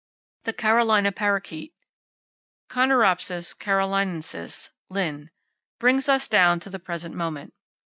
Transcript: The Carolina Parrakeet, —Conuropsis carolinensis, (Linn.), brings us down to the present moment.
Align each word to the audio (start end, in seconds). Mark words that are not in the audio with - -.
The 0.45 0.53
Carolina 0.53 1.11
Parrakeet, 1.11 1.75
—Conuropsis 2.69 3.53
carolinensis, 3.53 4.71
(Linn.), 4.89 5.29
brings 5.77 6.09
us 6.09 6.27
down 6.27 6.59
to 6.61 6.71
the 6.71 6.79
present 6.79 7.13
moment. 7.13 7.53